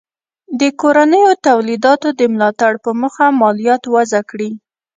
د 0.59 0.61
کورنیو 0.81 1.31
تولیداتو 1.47 2.07
د 2.19 2.21
ملاتړ 2.33 2.73
په 2.83 2.89
موخه 2.99 3.25
مالیات 3.41 3.83
وضع 3.93 4.21
کړي. 4.31 4.49